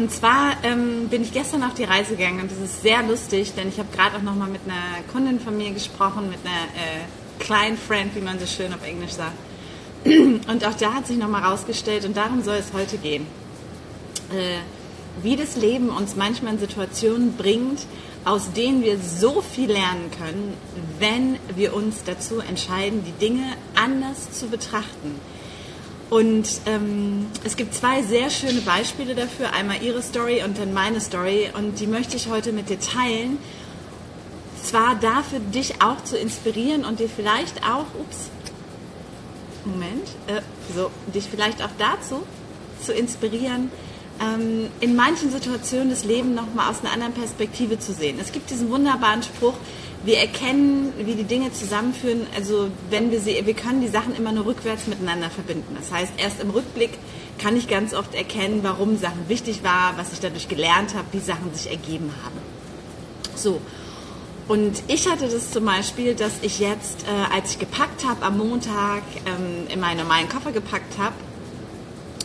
[0.00, 3.52] Und zwar ähm, bin ich gestern auf die Reise gegangen und das ist sehr lustig,
[3.54, 7.04] denn ich habe gerade auch nochmal mit einer Kundin von mir gesprochen, mit einer äh,
[7.38, 9.36] Client Friend, wie man so schön auf Englisch sagt.
[10.06, 13.26] Und auch da hat sich nochmal rausgestellt und darum soll es heute gehen.
[14.32, 14.60] Äh,
[15.22, 17.80] wie das Leben uns manchmal in Situationen bringt,
[18.24, 20.54] aus denen wir so viel lernen können,
[20.98, 25.20] wenn wir uns dazu entscheiden, die Dinge anders zu betrachten
[26.10, 29.52] und ähm, es gibt zwei sehr schöne Beispiele dafür.
[29.52, 31.50] Einmal ihre Story und dann meine Story.
[31.56, 33.38] Und die möchte ich heute mit dir teilen.
[34.60, 38.28] Zwar dafür, dich auch zu inspirieren und dir vielleicht auch, ups,
[39.64, 40.42] Moment, äh,
[40.74, 42.22] so, dich vielleicht auch dazu
[42.84, 43.70] zu inspirieren,
[44.20, 48.18] ähm, in manchen Situationen das Leben nochmal aus einer anderen Perspektive zu sehen.
[48.20, 49.54] Es gibt diesen wunderbaren Spruch,
[50.04, 52.26] wir erkennen, wie die Dinge zusammenführen.
[52.34, 55.76] Also wenn wir sie, wir können die Sachen immer nur rückwärts miteinander verbinden.
[55.78, 56.90] Das heißt, erst im Rückblick
[57.38, 61.20] kann ich ganz oft erkennen, warum Sachen wichtig war, was ich dadurch gelernt habe, wie
[61.20, 62.36] Sachen sich ergeben haben.
[63.34, 63.60] So.
[64.48, 68.38] Und ich hatte das zum Beispiel, dass ich jetzt, äh, als ich gepackt habe am
[68.38, 71.14] Montag, ähm, in meinen normalen Koffer gepackt habe,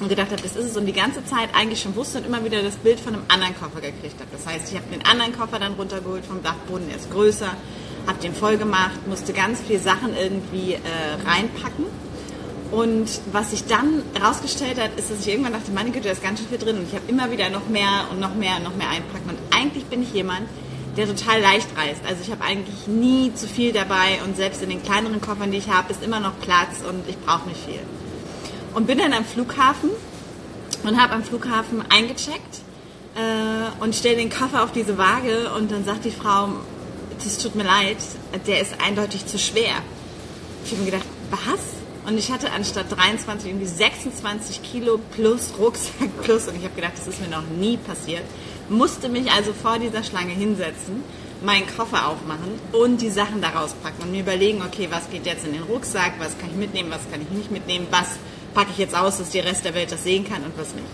[0.00, 2.44] und gedacht habe, das ist es und die ganze Zeit eigentlich schon wusste und immer
[2.44, 4.30] wieder das Bild von einem anderen Koffer gekriegt habe.
[4.32, 7.50] Das heißt, ich habe den anderen Koffer dann runtergeholt vom Dachboden, der ist größer,
[8.06, 10.78] habe den voll gemacht, musste ganz viele Sachen irgendwie äh,
[11.26, 11.86] reinpacken.
[12.72, 16.22] Und was sich dann herausgestellt hat, ist, dass ich irgendwann dachte, meine Güte, da ist
[16.22, 18.64] ganz schön viel drin und ich habe immer wieder noch mehr und noch mehr und
[18.64, 19.30] noch mehr einpacken.
[19.30, 20.48] Und eigentlich bin ich jemand,
[20.96, 22.00] der total leicht reist.
[22.08, 25.58] Also ich habe eigentlich nie zu viel dabei und selbst in den kleineren Koffern, die
[25.58, 27.80] ich habe, ist immer noch Platz und ich brauche nicht viel
[28.74, 29.90] und bin dann am Flughafen
[30.82, 32.60] und habe am Flughafen eingecheckt
[33.16, 36.48] äh, und stelle den Koffer auf diese Waage und dann sagt die Frau,
[37.24, 37.96] es tut mir leid,
[38.46, 39.72] der ist eindeutig zu schwer.
[40.64, 41.60] Ich habe mir gedacht, was?
[42.06, 46.92] Und ich hatte anstatt 23 irgendwie 26 Kilo plus Rucksack plus und ich habe gedacht,
[46.96, 48.24] das ist mir noch nie passiert.
[48.68, 51.02] Musste mich also vor dieser Schlange hinsetzen,
[51.42, 55.46] meinen Koffer aufmachen und die Sachen daraus packen und mir überlegen, okay, was geht jetzt
[55.46, 58.08] in den Rucksack, was kann ich mitnehmen, was kann ich nicht mitnehmen, was
[58.54, 60.86] packe ich jetzt aus, dass die Rest der Welt das sehen kann und was nicht.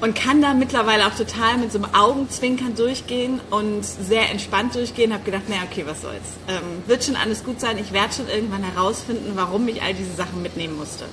[0.00, 5.12] Und kann da mittlerweile auch total mit so einem Augenzwinkern durchgehen und sehr entspannt durchgehen.
[5.14, 6.36] Habe gedacht, naja, okay, was soll's.
[6.48, 7.78] Ähm, wird schon alles gut sein.
[7.78, 11.06] Ich werde schon irgendwann herausfinden, warum ich all diese Sachen mitnehmen musste.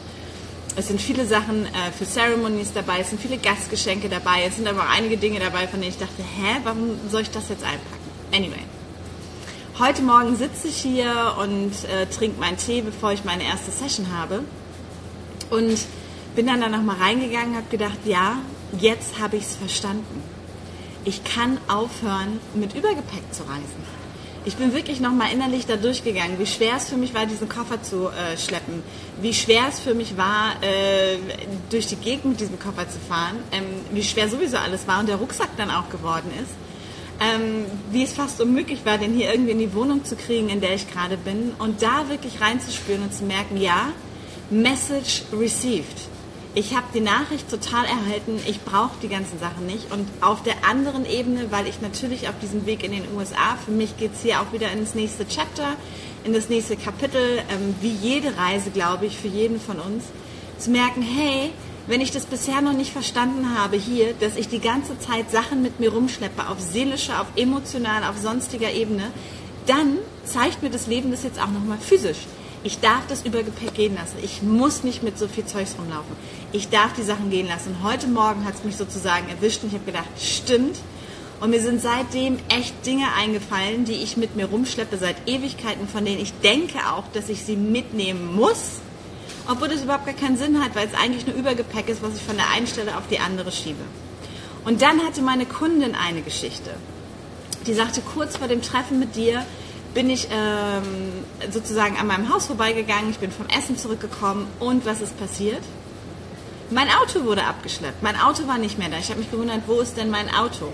[0.76, 4.68] Es sind viele Sachen äh, für Ceremonies dabei, es sind viele Gastgeschenke dabei, es sind
[4.68, 7.64] aber auch einige Dinge dabei, von denen ich dachte, hä, warum soll ich das jetzt
[7.64, 8.10] einpacken?
[8.34, 8.64] Anyway.
[9.78, 14.08] Heute Morgen sitze ich hier und äh, trinke meinen Tee, bevor ich meine erste Session
[14.18, 14.44] habe.
[15.54, 15.78] Und
[16.36, 18.40] bin dann da nochmal reingegangen, habe gedacht, ja,
[18.80, 20.24] jetzt habe ich es verstanden.
[21.06, 24.04] Ich kann aufhören, mit Übergepäck zu reisen.
[24.46, 27.84] Ich bin wirklich nochmal innerlich da durchgegangen, wie schwer es für mich war, diesen Koffer
[27.84, 28.82] zu äh, schleppen,
[29.22, 31.18] wie schwer es für mich war, äh,
[31.70, 35.08] durch die Gegend mit diesem Koffer zu fahren, ähm, wie schwer sowieso alles war und
[35.08, 36.52] der Rucksack dann auch geworden ist,
[37.22, 40.62] ähm, wie es fast unmöglich war, den hier irgendwie in die Wohnung zu kriegen, in
[40.62, 43.94] der ich gerade bin und da wirklich reinzuspüren und zu merken, ja,
[44.54, 46.08] Message received.
[46.56, 49.92] Ich habe die Nachricht total erhalten, ich brauche die ganzen Sachen nicht.
[49.92, 53.72] Und auf der anderen Ebene, weil ich natürlich auf diesem Weg in den USA, für
[53.72, 55.76] mich geht es hier auch wieder ins nächste Chapter,
[56.24, 60.04] in das nächste Kapitel, ähm, wie jede Reise, glaube ich, für jeden von uns,
[60.60, 61.50] zu merken, hey,
[61.88, 65.64] wenn ich das bisher noch nicht verstanden habe hier, dass ich die ganze Zeit Sachen
[65.64, 69.12] mit mir rumschleppe, auf seelischer, auf emotionaler, auf sonstiger Ebene,
[69.66, 72.20] dann zeigt mir das Leben das jetzt auch nochmal physisch.
[72.66, 74.18] Ich darf das Übergepäck gehen lassen.
[74.24, 76.16] Ich muss nicht mit so viel Zeugs rumlaufen.
[76.54, 77.76] Ich darf die Sachen gehen lassen.
[77.76, 80.78] Und heute Morgen hat es mich sozusagen erwischt und ich habe gedacht, stimmt.
[81.42, 86.06] Und mir sind seitdem echt Dinge eingefallen, die ich mit mir rumschleppe seit Ewigkeiten, von
[86.06, 88.80] denen ich denke auch, dass ich sie mitnehmen muss,
[89.50, 92.22] obwohl das überhaupt gar keinen Sinn hat, weil es eigentlich nur Übergepäck ist, was ich
[92.22, 93.84] von der einen Stelle auf die andere schiebe.
[94.64, 96.70] Und dann hatte meine Kundin eine Geschichte.
[97.68, 99.46] Die sagte kurz vor dem Treffen mit dir,
[99.94, 100.82] bin ich ähm,
[101.52, 105.62] sozusagen an meinem Haus vorbeigegangen, ich bin vom Essen zurückgekommen und was ist passiert?
[106.70, 108.02] Mein Auto wurde abgeschleppt.
[108.02, 108.98] Mein Auto war nicht mehr da.
[108.98, 110.72] Ich habe mich gewundert, wo ist denn mein Auto?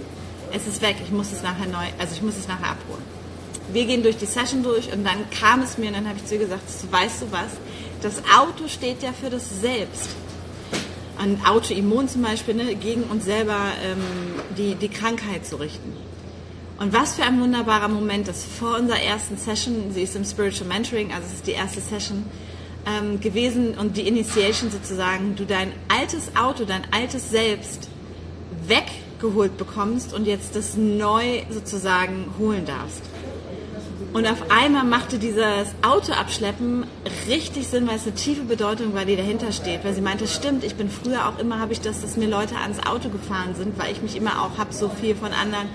[0.53, 0.95] Es ist weg.
[1.03, 3.03] Ich muss es nachher neu, also ich muss es nachher abholen.
[3.71, 6.25] Wir gehen durch die Session durch und dann kam es mir und dann habe ich
[6.25, 7.51] zu ihr gesagt, weißt du was?
[8.01, 10.09] Das Auto steht ja für das Selbst.
[11.17, 13.99] Ein Autoimmun zum Beispiel, ne, gegen uns selber ähm,
[14.57, 15.93] die, die Krankheit zu richten.
[16.79, 20.69] Und was für ein wunderbarer Moment, dass vor unserer ersten Session, sie ist im Spiritual
[20.69, 22.23] Mentoring, also es ist die erste Session
[22.87, 27.89] ähm, gewesen und die Initiation sozusagen, du dein altes Auto, dein altes Selbst
[28.65, 33.03] weggeholt bekommst und jetzt das neu sozusagen holen darfst.
[34.11, 36.85] Und auf einmal machte dieses Auto abschleppen
[37.27, 39.83] richtig Sinn, weil es eine tiefe Bedeutung war, die dahinter steht.
[39.83, 42.55] Weil sie meinte, stimmt, ich bin früher auch immer, habe ich das, dass mir Leute
[42.55, 45.67] ans Auto gefahren sind, weil ich mich immer auch habe so viel von anderen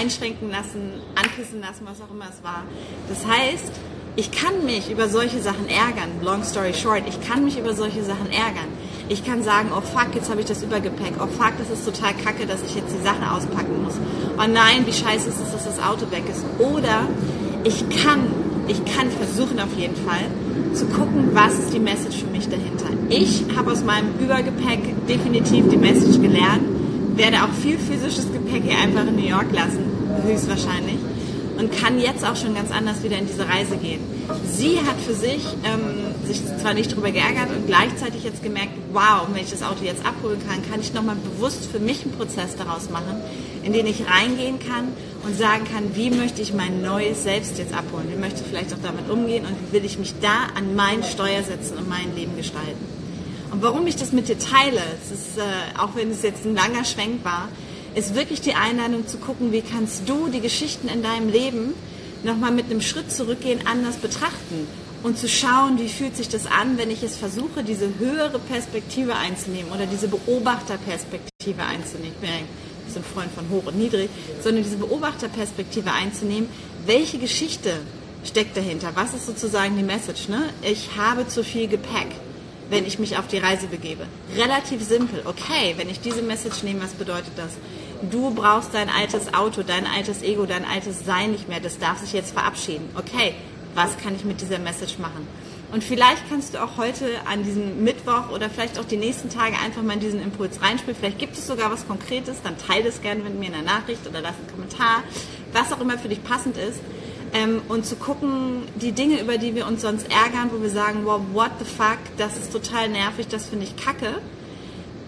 [0.00, 2.62] einschränken lassen, ankissen lassen, was auch immer es war.
[3.08, 3.72] Das heißt,
[4.16, 6.10] ich kann mich über solche Sachen ärgern.
[6.22, 8.68] Long story short, ich kann mich über solche Sachen ärgern.
[9.08, 11.14] Ich kann sagen, oh fuck, jetzt habe ich das Übergepäck.
[11.20, 13.94] Oh fuck, das ist total kacke, dass ich jetzt die Sachen auspacken muss.
[14.38, 16.44] Oh nein, wie scheiße ist es, dass das Auto weg ist.
[16.58, 17.06] Oder
[17.64, 18.20] ich kann,
[18.68, 20.26] ich kann versuchen auf jeden Fall
[20.74, 22.86] zu gucken, was ist die Message für mich dahinter.
[23.08, 26.62] Ich habe aus meinem Übergepäck definitiv die Message gelernt,
[27.16, 29.89] werde auch viel physisches Gepäck hier einfach in New York lassen,
[30.22, 30.98] höchstwahrscheinlich
[31.60, 34.00] und kann jetzt auch schon ganz anders wieder in diese Reise gehen.
[34.50, 39.26] Sie hat für sich ähm, sich zwar nicht darüber geärgert und gleichzeitig jetzt gemerkt, wow,
[39.30, 42.56] wenn ich das Auto jetzt abholen kann, kann ich nochmal bewusst für mich einen Prozess
[42.56, 43.20] daraus machen,
[43.62, 44.88] in den ich reingehen kann
[45.24, 48.72] und sagen kann, wie möchte ich mein neues Selbst jetzt abholen, wie möchte ich vielleicht
[48.72, 52.14] auch damit umgehen und wie will ich mich da an mein Steuer setzen und mein
[52.16, 53.00] Leben gestalten.
[53.52, 55.42] Und warum ich das mit dir teile, es ist, äh,
[55.78, 57.48] auch wenn es jetzt ein langer Schwenk war,
[57.94, 61.74] ist wirklich die Einladung zu gucken, wie kannst du die Geschichten in deinem Leben
[62.22, 64.66] nochmal mit einem Schritt zurückgehen, anders betrachten
[65.02, 69.16] und zu schauen, wie fühlt sich das an, wenn ich es versuche, diese höhere Perspektive
[69.16, 72.12] einzunehmen oder diese Beobachterperspektive einzunehmen.
[72.12, 74.10] Ich bin ein Freund von hoch und niedrig,
[74.42, 76.48] sondern diese Beobachterperspektive einzunehmen.
[76.86, 77.72] Welche Geschichte
[78.24, 78.90] steckt dahinter?
[78.94, 80.28] Was ist sozusagen die Message?
[80.28, 80.50] Ne?
[80.62, 82.08] Ich habe zu viel Gepäck
[82.70, 84.06] wenn ich mich auf die Reise begebe.
[84.36, 85.22] Relativ simpel.
[85.24, 87.50] Okay, wenn ich diese Message nehme, was bedeutet das?
[88.10, 91.60] Du brauchst dein altes Auto, dein altes Ego, dein altes Sein nicht mehr.
[91.60, 92.88] Das darf sich jetzt verabschieden.
[92.96, 93.34] Okay,
[93.74, 95.26] was kann ich mit dieser Message machen?
[95.72, 99.54] Und vielleicht kannst du auch heute an diesem Mittwoch oder vielleicht auch die nächsten Tage
[99.64, 100.96] einfach mal in diesen Impuls reinspielen.
[100.98, 104.04] Vielleicht gibt es sogar was Konkretes, dann teile es gerne mit mir in der Nachricht
[104.08, 105.04] oder lass einen Kommentar,
[105.52, 106.80] was auch immer für dich passend ist
[107.32, 111.00] ähm, und zu gucken, die Dinge, über die wir uns sonst ärgern, wo wir sagen,
[111.04, 114.16] wow, what the fuck, das ist total nervig, das finde ich kacke,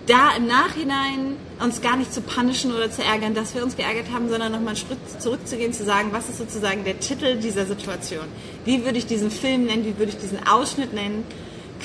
[0.07, 4.07] da im Nachhinein uns gar nicht zu punishen oder zu ärgern, dass wir uns geärgert
[4.13, 8.25] haben, sondern nochmal einen Schritt zurückzugehen, zu sagen, was ist sozusagen der Titel dieser Situation?
[8.65, 9.85] Wie würde ich diesen Film nennen?
[9.85, 11.25] Wie würde ich diesen Ausschnitt nennen?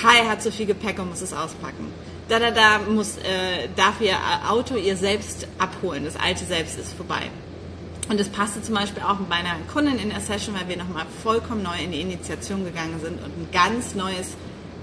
[0.02, 1.92] Kai hat zu viel Gepäck und muss es auspacken.
[2.28, 4.16] Da, da, da muss, äh, darf ihr
[4.50, 6.04] Auto ihr selbst abholen.
[6.04, 7.30] Das alte Selbst ist vorbei.
[8.10, 11.06] Und das passte zum Beispiel auch mit meiner Kundin in der Session, weil wir nochmal
[11.24, 14.36] vollkommen neu in die Initiation gegangen sind und ein ganz neues,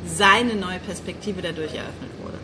[0.06, 2.38] seine neue Perspektive dadurch eröffnet wurde.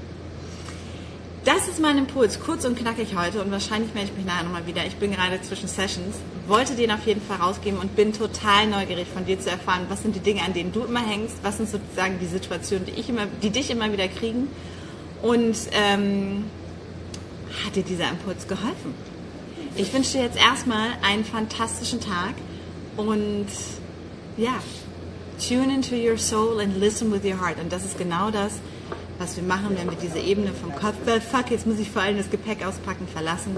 [1.45, 4.67] Das ist mein Impuls, kurz und knackig heute und wahrscheinlich melde ich mich nachher nochmal
[4.67, 4.85] wieder.
[4.87, 6.17] Ich bin gerade zwischen Sessions,
[6.47, 10.03] wollte den auf jeden Fall rausgeben und bin total neugierig von dir zu erfahren, was
[10.03, 13.09] sind die Dinge, an denen du immer hängst, was sind sozusagen die Situationen, die, ich
[13.09, 14.49] immer, die dich immer wieder kriegen
[15.23, 16.45] und ähm,
[17.65, 19.10] hat dir dieser Impuls geholfen?
[19.77, 22.35] Ich wünsche dir jetzt erstmal einen fantastischen Tag
[22.97, 23.47] und
[24.37, 24.55] ja,
[25.39, 27.59] tune into your soul and listen with your heart.
[27.61, 28.55] Und das ist genau das,
[29.19, 32.03] was wir machen, wenn wir diese Ebene vom Kopf, well, fuck, jetzt muss ich vor
[32.03, 33.57] allem das Gepäck auspacken, verlassen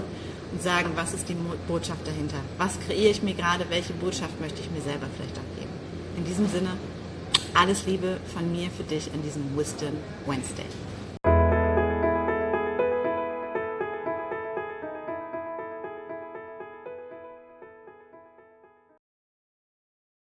[0.51, 1.35] und sagen, was ist die
[1.67, 2.37] Botschaft dahinter?
[2.57, 3.65] Was kreiere ich mir gerade?
[3.69, 5.71] Welche Botschaft möchte ich mir selber vielleicht abgeben?
[6.17, 6.69] In diesem Sinne,
[7.55, 9.93] alles Liebe von mir für dich an diesem Wisdom
[10.27, 10.65] Wednesday.